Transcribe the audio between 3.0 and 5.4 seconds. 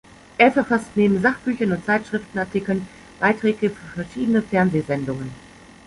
Beiträge für verschiedene Fernsehsendungen.